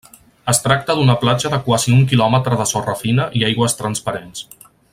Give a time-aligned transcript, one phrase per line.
[0.53, 4.49] Es tracta d'una platja de quasi un quilòmetre de sorra fina i aigües transparents.